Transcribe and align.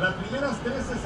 Las 0.00 0.14
primeras 0.14 0.58
13 0.62 1.00